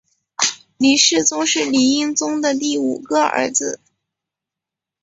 [0.79, 3.79] 黎世宗是黎英宗的第五个儿子。